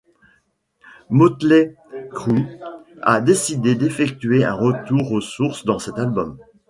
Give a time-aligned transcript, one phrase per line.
[1.11, 1.75] Mötley
[2.09, 2.57] Crüe
[3.03, 6.39] a décidé d'effectuer un retour aux sources dans cet album.